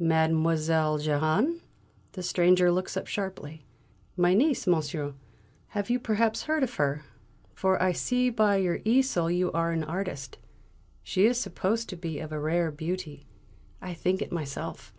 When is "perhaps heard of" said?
6.02-6.74